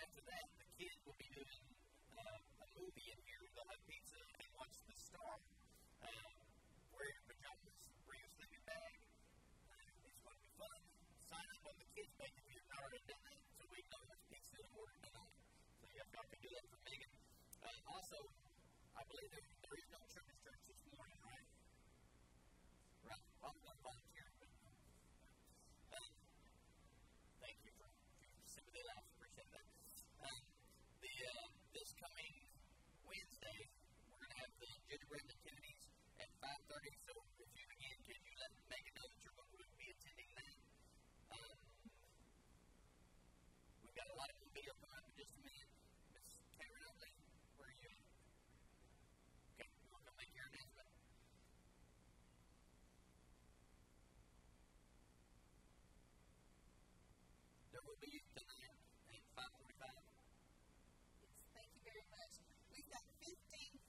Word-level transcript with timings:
after 0.00 0.22
that, 0.32 0.46
the 0.56 0.66
kids 0.80 0.96
will 1.04 1.18
be 1.20 1.28
doing 1.36 1.60
uh, 2.16 2.64
a 2.64 2.66
movie 2.72 3.08
in 3.12 3.20
here. 3.20 3.44
They'll 3.52 3.68
have 3.68 3.84
pizza 3.84 4.16
and 4.16 4.48
watch 4.56 4.76
the 4.88 4.96
star. 4.96 5.34
Uh, 6.00 6.08
wear 6.96 7.12
pajamas, 7.28 7.76
bring 8.08 8.20
a 8.24 8.30
sleeping 8.32 8.64
bag. 8.64 8.96
Uh, 9.68 9.76
it's 10.08 10.20
going 10.24 10.40
to 10.40 10.44
be 10.44 10.52
fun. 10.56 10.80
Sign 11.20 11.48
up 11.52 11.62
on 11.68 11.76
the 11.76 11.88
kids 11.92 12.12
page 12.16 12.32
if 12.32 12.46
you've 12.48 12.70
not 12.72 12.80
already 12.80 13.04
done 13.04 13.24
that, 13.28 13.40
so 13.60 13.62
we 13.68 13.80
know 13.92 14.00
it's 14.08 14.24
pizza 14.32 14.56
in 14.56 14.72
order 14.72 14.96
tonight. 15.04 15.36
So 15.76 15.84
you 15.92 16.00
have 16.00 16.28
to 16.32 16.38
do 16.40 16.48
that 16.48 16.64
for 16.72 16.80
Megan. 16.88 17.12
Uh, 17.60 17.92
also, 17.92 18.18
I 18.96 19.02
believe 19.04 19.30
there, 19.36 19.48
there 19.68 19.76
is 19.76 19.88
no 19.92 20.00
will 57.90 58.06
be 58.06 58.22
tonight 58.30 58.78
at 59.10 59.18
5.45. 59.34 59.82
Yes, 61.18 61.34
thank 61.58 61.66
you 61.74 61.82
very 61.82 62.06
much. 62.14 62.38
We've 62.70 62.86
got 62.86 63.02
15 63.18 63.34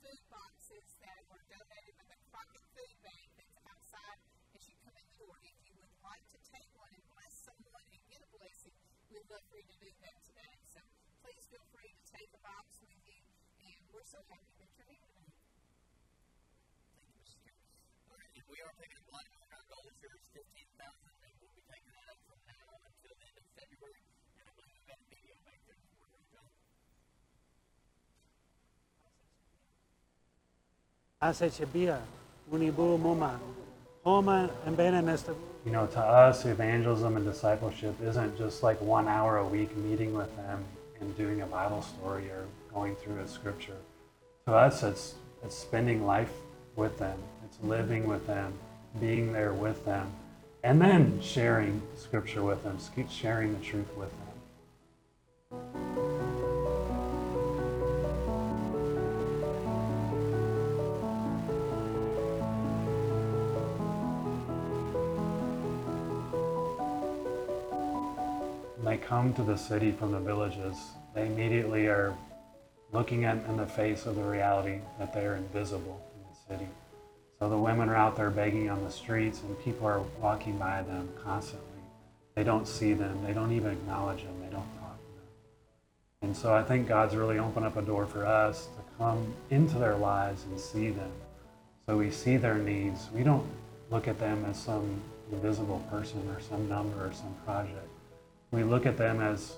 food 0.02 0.22
boxes 0.26 0.98
that 1.06 1.22
were 1.30 1.46
donated 1.46 1.94
by 2.02 2.10
the 2.10 2.18
Crockett 2.34 2.66
Food 2.74 2.98
Bank 3.06 3.30
that's 3.38 3.62
outside 3.62 4.18
as 4.58 4.66
you 4.66 4.74
come 4.82 4.98
in 4.98 5.06
the 5.06 5.18
door. 5.22 5.38
If 5.46 5.54
you 5.70 5.78
would 5.78 5.94
like 6.02 6.26
to 6.34 6.40
take 6.50 6.66
one 6.74 6.90
and 6.90 7.06
bless 7.14 7.46
someone 7.46 7.86
and 7.94 8.02
get 8.10 8.26
a 8.26 8.30
blessing, 8.34 8.74
we'd 9.14 9.30
love 9.30 9.46
for 9.54 9.62
you 9.62 9.70
to 9.70 9.78
do 9.78 9.94
that 10.02 10.18
today. 10.26 10.56
So 10.66 10.82
please 11.22 11.46
feel 11.54 11.66
free 11.70 11.94
to 11.94 12.06
take 12.10 12.34
a 12.34 12.42
box 12.42 12.82
with 12.82 12.98
you, 13.06 13.22
and 13.62 13.86
we're 13.94 14.10
so 14.10 14.18
happy 14.34 14.50
that 14.66 14.70
you're 14.82 14.90
here 14.90 15.06
today. 15.14 15.30
Thank 16.90 17.06
you, 17.06 17.22
Mrs. 17.22 17.38
All 18.10 18.18
right, 18.18 18.34
and 18.34 18.50
we 18.50 18.66
are 18.66 18.74
taking 18.82 18.98
a 18.98 19.06
money. 19.14 19.30
Our 19.54 19.62
goal 19.70 19.86
is 19.86 20.02
15000 20.02 21.11
Moma, 32.98 33.38
Homa. 34.04 34.50
You 35.64 35.72
know, 35.72 35.86
to 35.86 36.00
us, 36.00 36.46
evangelism 36.46 37.16
and 37.16 37.24
discipleship 37.24 37.96
isn't 38.02 38.40
just 38.40 38.64
like 38.64 38.82
one 38.82 39.08
hour 39.08 39.38
a 39.38 39.46
week 39.46 39.78
meeting 39.78 40.16
with 40.16 40.36
them 40.36 40.64
and 41.00 41.16
doing 41.16 41.42
a 41.42 41.46
Bible 41.46 41.84
story 41.84 42.24
or 42.32 42.48
going 42.74 42.96
through 42.96 43.20
a 43.20 43.28
scripture. 43.28 43.78
To 44.48 44.56
us, 44.56 44.82
it's 44.82 45.14
it's 45.44 45.56
spending 45.56 46.08
life 46.08 46.34
with 46.76 46.98
them. 46.98 47.20
It's 47.46 47.58
living 47.62 48.08
with 48.08 48.26
them, 48.26 48.54
being 49.00 49.32
there 49.32 49.54
with 49.54 49.86
them, 49.86 50.12
and 50.64 50.82
then 50.82 51.22
sharing 51.22 51.84
scripture 51.98 52.42
with 52.42 52.64
them, 52.64 52.80
sharing 53.12 53.54
the 53.54 53.64
truth 53.64 53.96
with 53.96 54.10
them. 54.10 54.21
Come 69.12 69.34
to 69.34 69.44
the 69.44 69.58
city 69.58 69.92
from 69.92 70.14
the 70.14 70.20
villages, 70.22 70.78
they 71.14 71.26
immediately 71.26 71.88
are 71.88 72.16
looking 72.94 73.26
at 73.26 73.36
in 73.50 73.58
the 73.58 73.66
face 73.66 74.06
of 74.06 74.16
the 74.16 74.24
reality 74.24 74.80
that 74.98 75.14
they 75.14 75.26
are 75.26 75.36
invisible 75.36 76.02
in 76.16 76.22
the 76.32 76.56
city. 76.56 76.72
So 77.38 77.50
the 77.50 77.58
women 77.58 77.90
are 77.90 77.96
out 77.98 78.16
there 78.16 78.30
begging 78.30 78.70
on 78.70 78.82
the 78.86 78.90
streets, 78.90 79.42
and 79.42 79.62
people 79.66 79.86
are 79.86 80.00
walking 80.22 80.58
by 80.58 80.84
them 80.84 81.10
constantly. 81.22 81.68
They 82.36 82.46
don't 82.46 82.66
see 82.66 82.94
them, 82.94 83.22
they 83.26 83.34
don't 83.34 83.52
even 83.52 83.74
acknowledge 83.74 84.24
them, 84.24 84.34
they 84.40 84.50
don't 84.50 84.80
talk 84.80 84.98
to 84.98 85.16
them. 85.18 85.28
And 86.22 86.38
so 86.38 86.54
I 86.54 86.64
think 86.64 86.88
God's 86.88 87.14
really 87.14 87.38
opened 87.38 87.66
up 87.66 87.76
a 87.76 87.82
door 87.82 88.06
for 88.06 88.26
us 88.26 88.68
to 88.78 88.98
come 88.98 89.34
into 89.50 89.78
their 89.78 89.98
lives 89.98 90.46
and 90.46 90.58
see 90.58 90.90
them. 90.90 91.12
So 91.86 91.98
we 91.98 92.12
see 92.12 92.38
their 92.38 92.60
needs. 92.60 93.10
We 93.14 93.24
don't 93.24 93.46
look 93.90 94.08
at 94.08 94.20
them 94.20 94.46
as 94.46 94.58
some 94.58 95.02
invisible 95.34 95.86
person 95.92 96.26
or 96.30 96.40
some 96.40 96.70
number 96.70 97.08
or 97.08 97.12
some 97.12 97.36
project. 97.44 97.91
We 98.52 98.64
look 98.64 98.86
at 98.86 98.98
them 98.98 99.22
as 99.22 99.54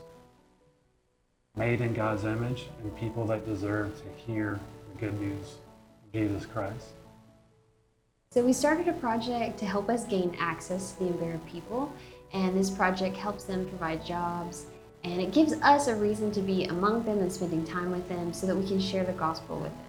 made 1.55 1.81
in 1.81 1.93
God's 1.93 2.25
image 2.25 2.67
and 2.81 2.95
people 2.95 3.25
that 3.25 3.45
deserve 3.45 3.95
to 3.97 4.31
hear 4.31 4.59
the 4.91 4.99
good 4.99 5.19
news 5.19 5.55
of 6.05 6.13
Jesus 6.13 6.45
Christ. 6.45 6.89
So 8.31 8.43
we 8.43 8.53
started 8.53 8.87
a 8.87 8.93
project 8.93 9.57
to 9.59 9.65
help 9.65 9.89
us 9.89 10.05
gain 10.05 10.35
access 10.39 10.93
to 10.93 11.03
the 11.03 11.09
Embera 11.11 11.39
people, 11.47 11.91
and 12.33 12.57
this 12.57 12.69
project 12.69 13.15
helps 13.17 13.43
them 13.43 13.67
provide 13.67 14.05
jobs, 14.05 14.65
and 15.03 15.19
it 15.19 15.31
gives 15.31 15.53
us 15.61 15.87
a 15.87 15.95
reason 15.95 16.31
to 16.31 16.41
be 16.41 16.65
among 16.65 17.03
them 17.03 17.19
and 17.19 17.31
spending 17.31 17.63
time 17.65 17.91
with 17.91 18.07
them 18.09 18.31
so 18.31 18.47
that 18.47 18.55
we 18.55 18.67
can 18.67 18.79
share 18.79 19.03
the 19.03 19.13
gospel 19.13 19.59
with 19.59 19.71
them. 19.71 19.85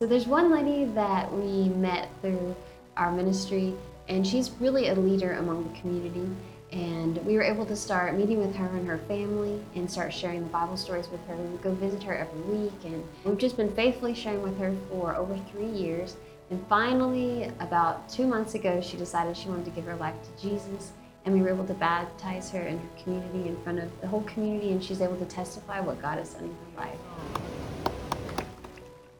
So 0.00 0.06
there's 0.06 0.26
one 0.26 0.50
lady 0.50 0.84
that 0.92 1.32
we 1.32 1.70
met 1.70 2.08
through 2.20 2.54
our 2.96 3.12
ministry, 3.12 3.74
and 4.08 4.26
she's 4.26 4.50
really 4.60 4.88
a 4.88 4.94
leader 4.94 5.32
among 5.34 5.70
the 5.70 5.78
community. 5.80 6.28
And 6.70 7.16
we 7.24 7.34
were 7.34 7.42
able 7.42 7.64
to 7.64 7.74
start 7.74 8.14
meeting 8.14 8.38
with 8.38 8.54
her 8.56 8.66
and 8.66 8.86
her 8.86 8.98
family 8.98 9.62
and 9.74 9.90
start 9.90 10.12
sharing 10.12 10.42
the 10.42 10.50
Bible 10.50 10.76
stories 10.76 11.08
with 11.08 11.24
her. 11.26 11.34
We 11.34 11.46
would 11.46 11.62
go 11.62 11.72
visit 11.74 12.02
her 12.02 12.14
every 12.14 12.40
week, 12.42 12.72
and 12.84 13.02
we've 13.24 13.38
just 13.38 13.56
been 13.56 13.72
faithfully 13.74 14.14
sharing 14.14 14.42
with 14.42 14.58
her 14.58 14.76
for 14.90 15.16
over 15.16 15.38
three 15.50 15.70
years. 15.70 16.16
And 16.50 16.64
finally, 16.68 17.44
about 17.60 18.08
two 18.08 18.26
months 18.26 18.54
ago, 18.54 18.82
she 18.82 18.98
decided 18.98 19.36
she 19.36 19.48
wanted 19.48 19.64
to 19.66 19.70
give 19.70 19.84
her 19.84 19.96
life 19.96 20.14
to 20.22 20.42
Jesus. 20.42 20.92
And 21.24 21.34
we 21.34 21.42
were 21.42 21.48
able 21.48 21.66
to 21.66 21.74
baptize 21.74 22.50
her 22.50 22.62
in 22.62 22.78
her 22.78 22.88
community, 23.02 23.48
in 23.48 23.56
front 23.62 23.78
of 23.78 24.00
the 24.00 24.06
whole 24.06 24.22
community, 24.22 24.72
and 24.72 24.82
she's 24.82 25.00
able 25.00 25.16
to 25.16 25.26
testify 25.26 25.80
what 25.80 26.00
God 26.00 26.18
has 26.18 26.34
done 26.34 26.44
in 26.44 26.50
her 26.50 26.82
life. 26.82 26.98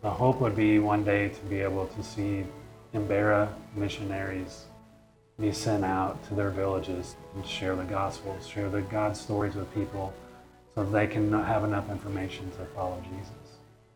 The 0.02 0.11
hope 0.11 0.40
would 0.40 0.55
be 0.55 0.78
one 0.78 1.02
day 1.02 1.28
to 1.28 1.40
be 1.47 1.61
able 1.61 1.87
to 1.87 2.02
see 2.02 2.45
Embera 2.95 3.52
missionaries 3.75 4.64
be 5.40 5.52
sent 5.52 5.85
out 5.85 6.23
to 6.26 6.35
their 6.35 6.50
villages 6.50 7.14
and 7.37 7.47
share 7.47 7.76
the 7.76 7.85
gospel, 7.85 8.37
share 8.40 8.68
the 8.68 8.83
God 8.83 9.16
stories 9.16 9.54
with 9.54 9.73
people 9.73 10.12
so 10.75 10.85
they 10.85 11.07
can 11.07 11.33
have 11.33 11.62
enough 11.62 11.88
information 11.90 12.50
to 12.52 12.64
follow 12.75 13.00
Jesus. 13.09 13.33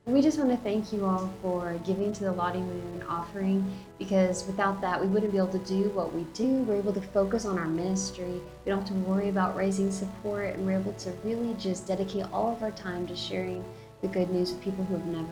We 0.05 0.21
just 0.21 0.39
want 0.39 0.51
to 0.51 0.57
thank 0.57 0.93
you 0.93 1.05
all 1.05 1.33
for 1.43 1.79
giving 1.85 2.13
to 2.13 2.25
the 2.25 2.33
Lottie 2.33 2.61
Moon 2.61 3.05
offering 3.09 3.65
because 3.99 4.47
without 4.47 4.81
that, 4.81 5.01
we 5.01 5.07
wouldn't 5.07 5.33
be 5.33 5.39
able 5.39 5.49
to 5.49 5.59
do 5.61 5.91
what 5.91 6.13
we 6.13 6.23
do. 6.33 6.63
We're 6.63 6.77
able 6.77 6.93
to 6.93 7.01
focus 7.01 7.45
on 7.45 7.59
our 7.59 7.69
ministry. 7.69 8.41
We 8.65 8.71
don't 8.71 8.81
have 8.81 8.89
to 8.89 8.95
worry 8.95 9.29
about 9.29 9.57
raising 9.57 9.93
support, 9.93 10.55
and 10.55 10.67
we're 10.67 10.79
able 10.79 10.93
to 10.95 11.11
really 11.25 11.55
just 11.55 11.87
dedicate 11.87 12.27
all 12.33 12.53
of 12.53 12.63
our 12.65 12.73
time 12.73 13.07
to 13.07 13.17
sharing 13.17 13.65
the 14.01 14.09
good 14.09 14.31
news 14.31 14.53
with 14.53 14.63
people 14.63 14.85
who 14.85 14.95
have 14.95 15.07
never 15.07 15.29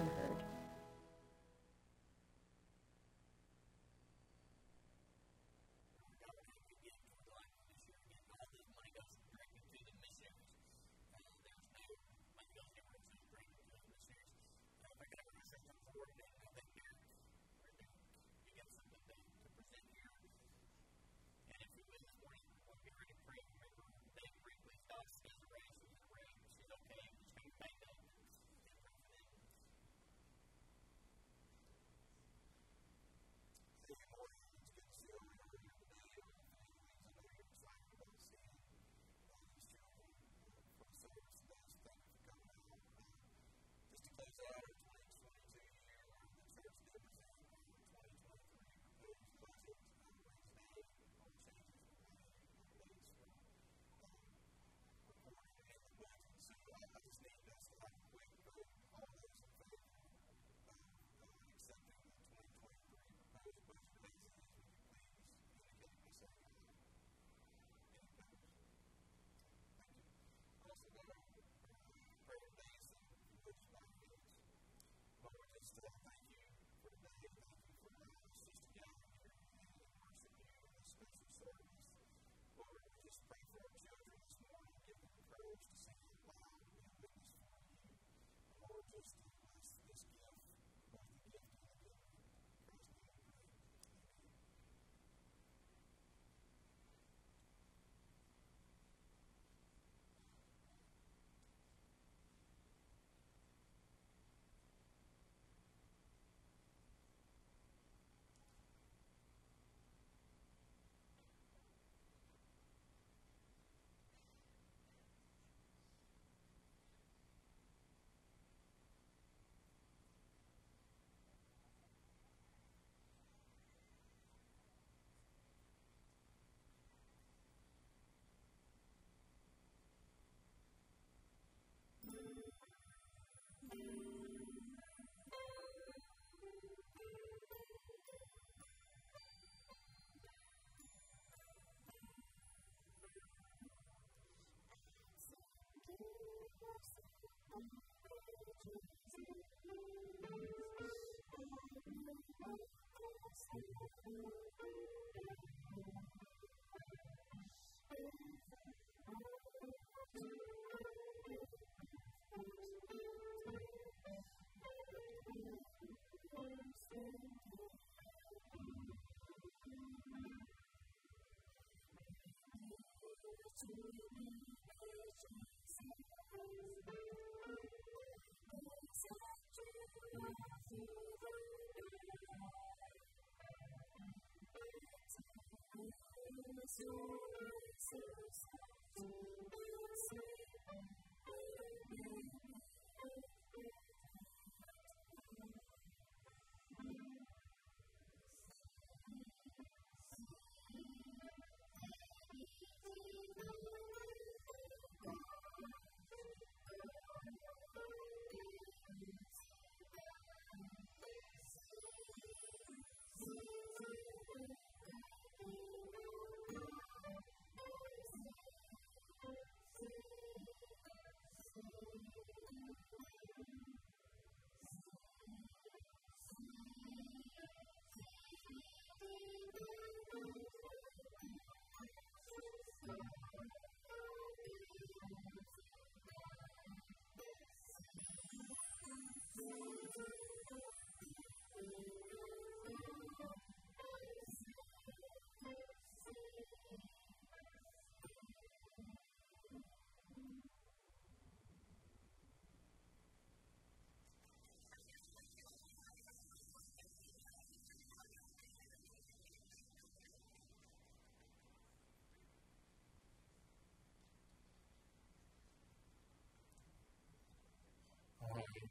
to 173.60 173.89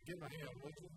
Give 0.09 0.17
him 0.17 0.25
a 0.25 0.29
hand, 0.41 0.57
would 0.65 0.73
you? 0.81 0.89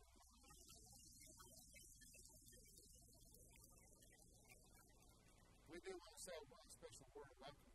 We 5.69 5.77
do 5.85 5.93
want 6.01 6.17
to 6.17 6.23
say 6.23 6.33
special 6.73 7.05
word 7.13 7.29
of 7.29 7.37
welcome. 7.45 7.72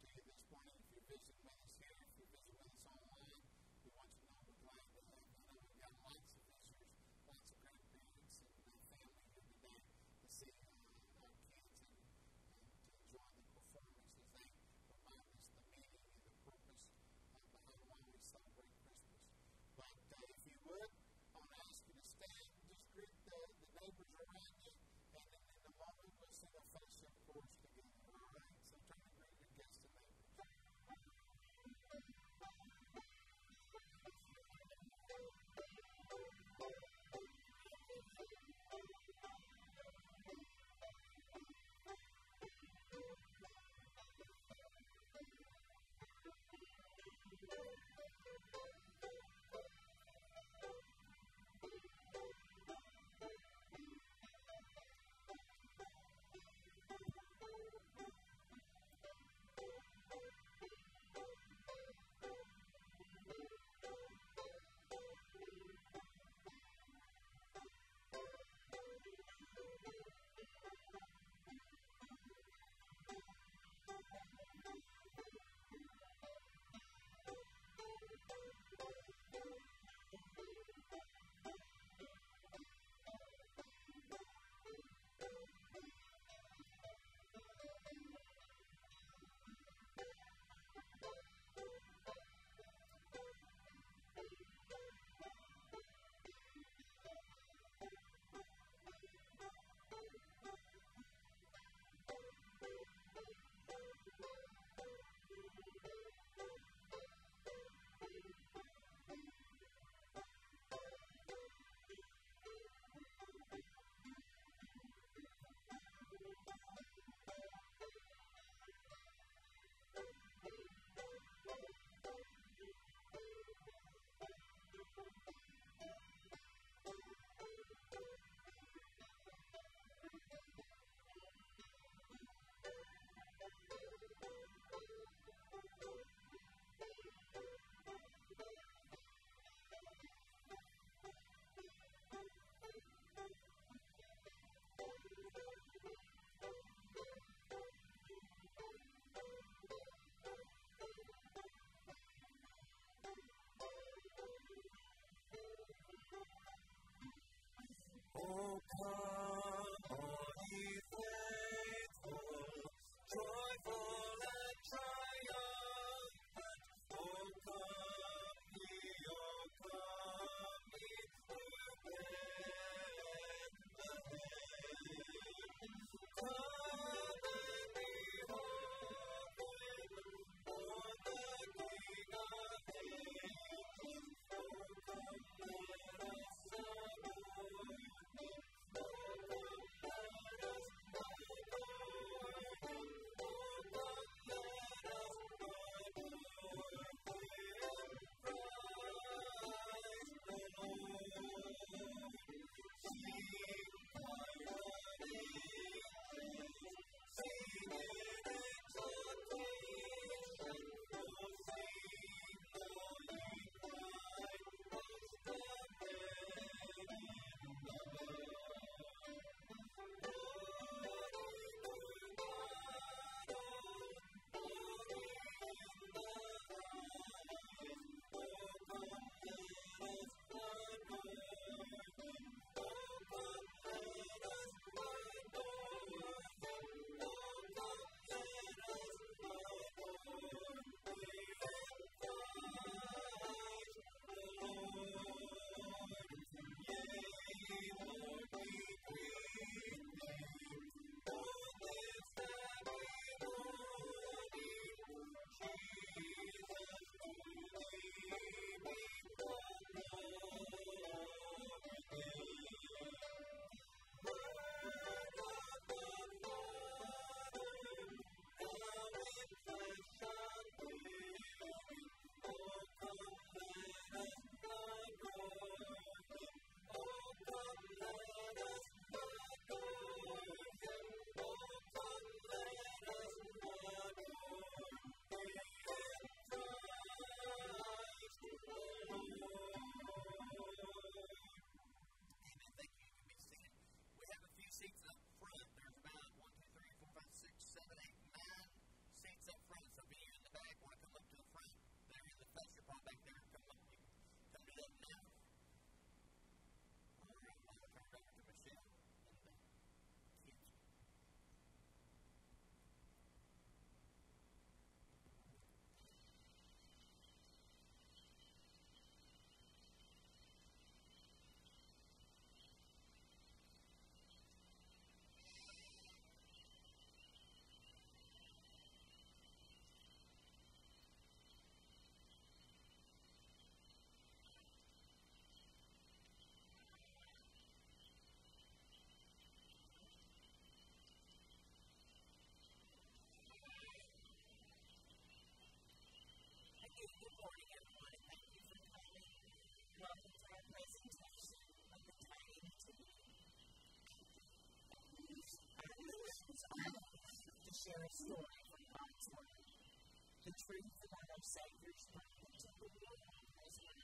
Truth 360.48 360.80
about 360.80 361.12
our 361.12 361.20
Savior's 361.28 361.84
birth 361.92 362.24
into 362.24 362.48
the 362.56 362.72
world 362.80 363.04
as 363.44 363.56
well. 363.68 363.84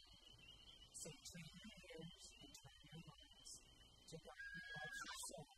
So 0.95 1.11
turn 1.11 1.43
your 1.59 1.75
ears 1.75 2.23
and 2.39 2.51
turn 2.55 2.79
your 2.87 3.03
hearts 3.03 3.51
to 4.07 4.15
God 4.23 4.47
who 4.47 4.63
loves 4.71 4.99
your 5.03 5.19
soul. 5.27 5.51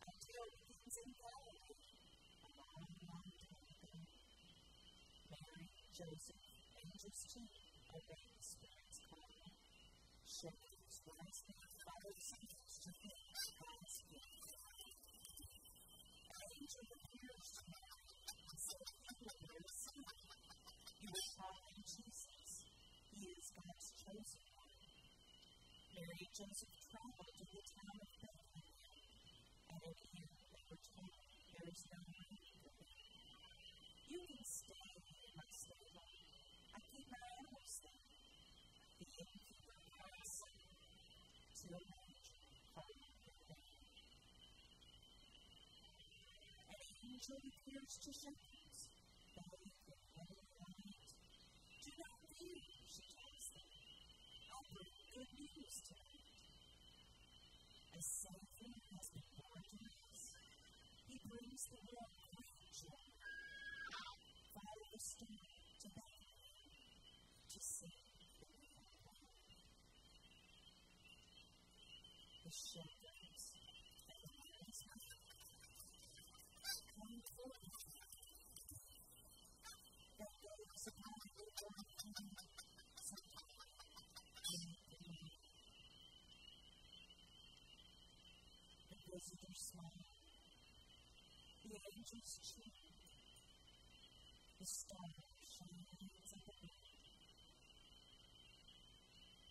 Our 0.00 0.16
tale 0.24 0.48
begins 0.48 0.96
in 0.96 1.10
Galilee, 1.12 1.76
a 2.40 2.48
long, 2.56 2.88
long 3.04 3.28
time 3.36 3.68
ago. 3.68 3.92
Mary, 5.28 5.68
Joseph, 5.92 6.44
angels 6.72 7.20
too 7.28 7.44
obeyed 7.92 8.32
the 8.32 8.44
Spirit's 8.48 8.98
call. 9.04 9.28
Shepherds 10.24 10.96
wisely 11.04 11.56
followed 11.84 12.16
Jesus 12.16 12.72
to 12.80 12.90
think 12.96 13.20
God's 13.60 13.96
gift. 14.08 14.48
An 16.32 16.48
angel 16.48 16.86
appears 16.96 17.48
to 17.60 17.62
Mary 17.68 17.93
years. 24.14 24.38
Mary 25.94 26.18
and 26.22 26.34
Joseph 26.34 26.74
traveled 26.86 27.34
to 27.34 27.44
the 27.50 27.62
town 27.66 27.98
of 27.98 28.10
Bethlehem, 28.22 28.66
and 29.74 29.82
in 29.90 29.98
here 30.14 30.30
they 30.54 30.62
were 30.70 30.82
told, 30.86 31.14
There 31.50 31.66
is 31.66 31.82
no 31.90 31.98
room 31.98 32.38
for 32.62 32.70
me. 32.78 32.94
You 34.14 34.20
can 34.22 34.44
stay 34.46 34.86
in 34.86 35.30
my 35.34 35.48
stable. 35.50 36.06
I 36.74 36.78
keep 36.94 37.06
my 37.10 37.22
animals 37.26 37.74
there. 37.82 38.06
The 39.02 39.06
innkeeper 39.18 39.78
passed 39.98 40.46
to 41.58 41.66
a 41.74 41.80
marriage 41.82 42.30
party 42.70 42.94
in 42.94 43.34
An 46.70 46.82
angel 47.02 47.38
appears 47.50 47.94
to 47.98 48.10
shepherd. 48.14 48.53
good 55.14 55.30
news 55.30 55.78
tonight. 55.86 56.26
A 57.94 58.02
Savior 58.02 58.74
has 58.90 59.06
been 59.14 59.30
born 59.38 59.62
to 59.62 59.86
us. 60.10 60.34
He 61.06 61.22
brings 61.30 61.62
the 61.70 61.78
world 61.86 62.18
great 62.34 62.58
joy. 62.74 63.06
Follow 64.50 64.86
the 64.90 64.98
story 64.98 65.38
to 65.38 65.88
Bethlehem 65.94 66.74
to 67.46 67.58
see 67.62 67.94
the 68.42 68.50
world. 68.50 69.30
The 72.42 72.50
shepherd. 72.50 73.03
visitors 89.24 89.72
smile. 89.72 90.04
The 91.64 91.80
angels 91.96 92.38
cheer. 92.44 92.72
The 94.60 94.66
star 94.66 95.08
shines 95.48 95.88
lights 95.96 96.32
the 96.44 96.52
night. 96.60 96.76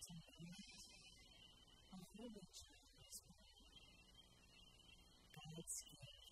Tonight, 0.06 0.78
a 1.90 1.98
holy 2.14 2.46
child 2.54 3.02
is 3.10 3.18
born. 3.26 3.50
God's 5.34 5.82
gift. 5.90 6.23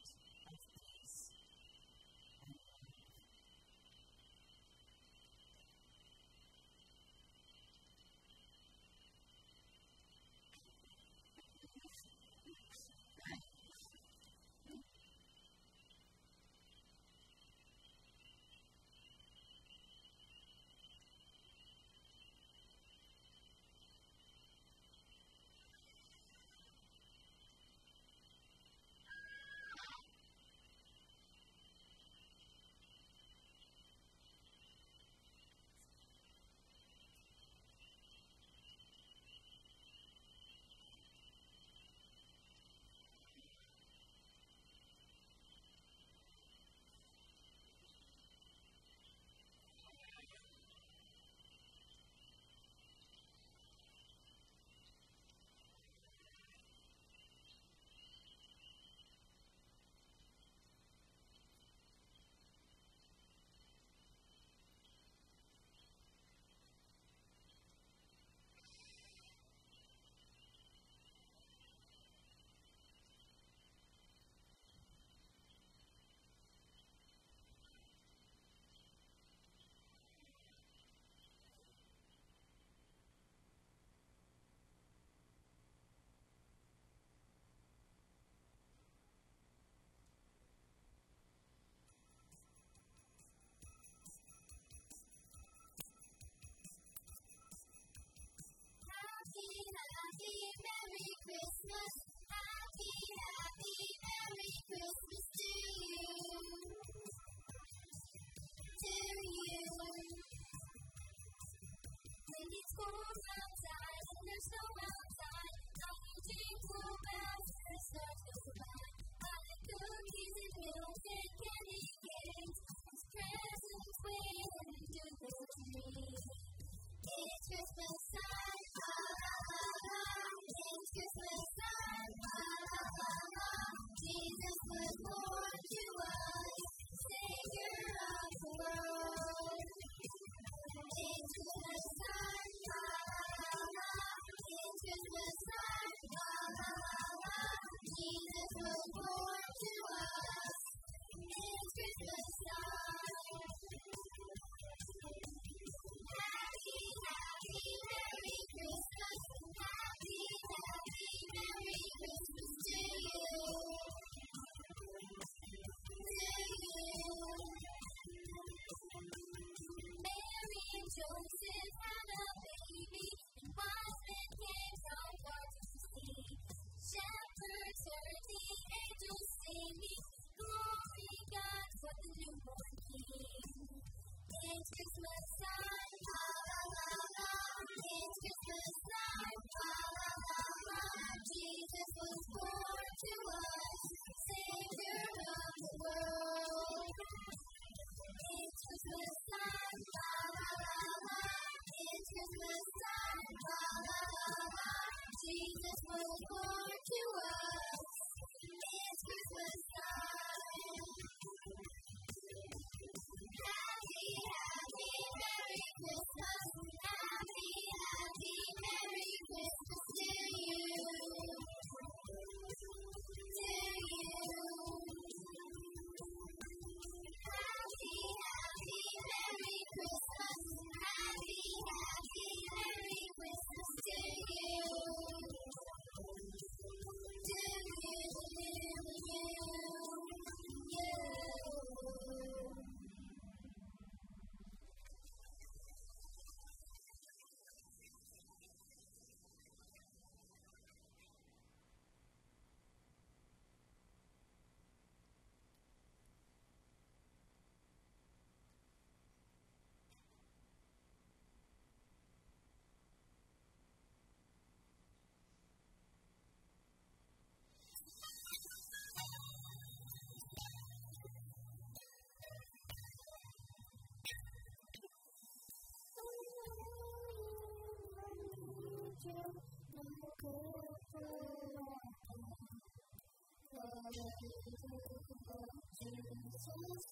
Jesus. 286.44 286.91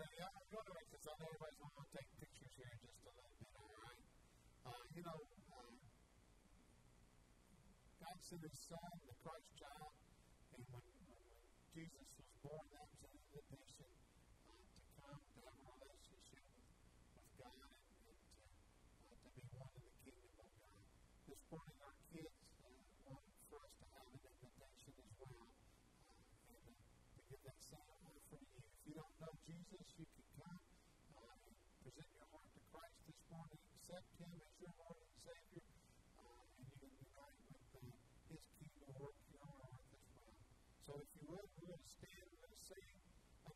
Yeah, 0.07 0.31
I'm 0.31 0.47
going 0.47 0.67
to 0.67 0.73
because 0.87 1.03
I 1.03 1.13
know 1.19 1.27
everybody's 1.27 1.59
going 1.59 1.75
to 1.75 1.91
take 1.91 2.09
pictures 2.15 2.53
here 2.55 2.71
in 2.71 2.79
just 2.87 3.01
a 3.03 3.11
little 3.11 3.35
bit, 3.43 3.53
all 3.59 3.71
right? 3.75 4.01
Uh, 4.63 4.83
you 4.95 5.03
know, 5.03 5.19
uh, 5.51 5.73
God 7.99 8.17
sent 8.23 8.41
His 8.47 8.57
Son, 8.71 8.91
the 9.03 9.15
Christ 9.19 9.51
child, 9.59 9.91
and 10.55 10.63
when, 10.71 10.87
when, 11.11 11.25
Jesus 11.75 12.09
was 12.17 12.31
born, 12.41 12.65
that 12.73 12.87
was 12.89 13.01
an 13.05 13.13
invitation 13.19 13.91
uh, 14.47 14.63
to 14.63 14.81
come 14.97 15.21
to 15.27 15.39
have 15.43 15.59
a 15.61 15.73
relationship 15.77 16.45
with, 16.55 16.71
with 17.13 17.29
God 17.37 17.67
and, 17.67 17.85
and 18.07 18.07
to, 18.07 18.11
uh, 18.15 19.13
to 19.13 19.29
be 19.37 19.45
one 19.59 19.73
in 19.77 19.83
the 19.85 19.95
kingdom 20.01 20.33
of 20.41 20.49
God. 20.57 20.77
This 21.27 21.43
morning, 21.51 21.77
our 21.83 21.97
kids 22.09 22.37
uh, 22.63 22.73
want 23.11 23.27
for 23.51 23.59
us 23.61 23.73
to 23.77 23.85
have 23.93 24.07
an 24.09 24.21
invitation 24.23 24.93
as 24.97 25.11
well, 25.21 25.45
uh, 25.45 26.55
and 26.57 26.65
uh, 26.65 27.13
to 27.13 27.19
give 27.27 27.41
that 27.45 27.59
same 27.61 27.87
offer 27.93 28.17
to 28.17 28.37
you. 28.41 28.57
If 28.57 28.81
you 28.89 28.93
don't 28.97 29.15
know 29.21 29.33
Jesus, 29.45 29.85
you 30.01 30.07
can 30.09 30.25
come 30.41 30.59
uh, 31.13 31.45
and 31.45 31.55
present 31.85 32.09
your 32.17 32.27
heart 32.33 32.49
to 32.57 32.61
Christ 32.73 32.97
this 33.05 33.21
morning, 33.29 33.61
accept 33.77 34.09
Him 34.17 34.31
as 34.33 34.53
your 34.57 34.73
Lord 34.81 34.97
and 34.97 35.13
Savior, 35.13 35.67
uh, 36.17 36.41
and 36.41 36.63
you 36.63 36.73
can 36.73 36.91
unite 37.05 37.41
with 37.53 37.69
uh, 37.77 37.85
His 38.33 38.43
kingdom 38.57 38.89
work 38.97 39.17
in 39.27 39.29
your 39.37 39.51
heart 39.61 39.85
as 39.93 40.05
well. 40.09 40.33
So 40.87 40.91
if 41.03 41.09
you 41.19 41.23
would, 41.27 41.47
we're 41.59 41.67
going 41.67 41.83
to 41.83 41.91
stand, 41.91 42.23
we're 42.31 42.43
going 42.47 42.55
to 42.55 42.63
sing 42.63 42.87
an 43.47 43.55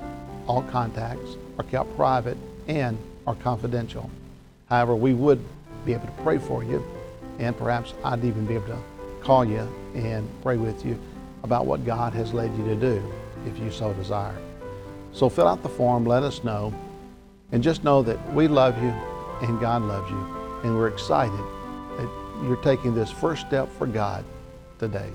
all 0.47 0.63
contacts 0.63 1.37
are 1.57 1.63
kept 1.63 1.95
private 1.95 2.37
and 2.67 2.97
are 3.27 3.35
confidential. 3.35 4.09
However, 4.69 4.95
we 4.95 5.13
would 5.13 5.43
be 5.85 5.93
able 5.93 6.05
to 6.05 6.23
pray 6.23 6.37
for 6.37 6.63
you, 6.63 6.83
and 7.39 7.57
perhaps 7.57 7.93
I'd 8.03 8.23
even 8.23 8.45
be 8.45 8.55
able 8.55 8.67
to 8.67 8.79
call 9.21 9.45
you 9.45 9.67
and 9.95 10.27
pray 10.41 10.57
with 10.57 10.85
you 10.85 10.99
about 11.43 11.65
what 11.65 11.85
God 11.85 12.13
has 12.13 12.33
led 12.33 12.55
you 12.57 12.65
to 12.65 12.75
do 12.75 13.13
if 13.45 13.57
you 13.59 13.71
so 13.71 13.93
desire. 13.93 14.37
So 15.13 15.29
fill 15.29 15.47
out 15.47 15.63
the 15.63 15.69
form, 15.69 16.05
let 16.05 16.23
us 16.23 16.43
know, 16.43 16.73
and 17.51 17.61
just 17.61 17.83
know 17.83 18.01
that 18.03 18.33
we 18.33 18.47
love 18.47 18.81
you 18.81 18.93
and 19.41 19.59
God 19.59 19.81
loves 19.81 20.09
you, 20.09 20.61
and 20.63 20.77
we're 20.77 20.87
excited 20.87 21.39
that 21.97 22.09
you're 22.43 22.57
taking 22.57 22.93
this 22.93 23.11
first 23.11 23.45
step 23.47 23.69
for 23.77 23.87
God 23.87 24.23
today. 24.79 25.09